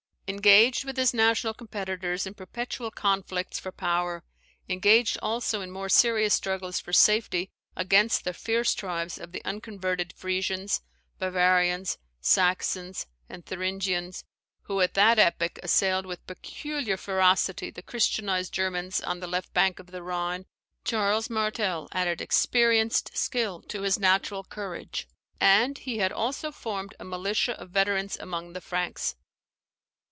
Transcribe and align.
Engaged 0.33 0.85
with 0.85 0.95
his 0.95 1.13
national 1.13 1.53
competitors 1.53 2.25
in 2.25 2.33
perpetual 2.33 2.89
conflicts 2.89 3.59
for 3.59 3.69
power, 3.73 4.23
engaged 4.69 5.17
also 5.21 5.59
in 5.59 5.69
more 5.71 5.89
serious 5.89 6.33
struggles 6.33 6.79
for 6.79 6.93
safety 6.93 7.51
against 7.75 8.23
the 8.23 8.33
fierce 8.33 8.73
tribes 8.73 9.17
of 9.17 9.33
the 9.33 9.43
unconverted 9.43 10.13
Frisians, 10.15 10.79
Bavarians, 11.19 11.97
Saxons, 12.21 13.07
and 13.27 13.45
Thuringians, 13.45 14.23
who 14.61 14.79
at 14.79 14.93
that 14.93 15.19
epoch 15.19 15.59
assailed 15.61 16.05
with 16.05 16.25
peculiar 16.25 16.95
ferocity 16.95 17.69
the 17.69 17.83
christianized 17.83 18.53
Germans 18.53 19.01
on 19.01 19.19
the 19.19 19.27
left 19.27 19.51
bank 19.53 19.79
of 19.79 19.87
the 19.87 20.01
Rhine, 20.01 20.45
Charles 20.85 21.29
Martel 21.29 21.89
added 21.91 22.21
experienced 22.21 23.17
skill 23.17 23.61
to 23.63 23.81
his 23.81 23.99
natural 23.99 24.45
courage, 24.45 25.09
and 25.41 25.77
he 25.79 25.97
had 25.97 26.13
also 26.13 26.53
formed 26.53 26.95
a 26.99 27.03
militia 27.03 27.59
of 27.59 27.71
veterans 27.71 28.15
among 28.17 28.53
the 28.53 28.61
Franks. 28.61 29.17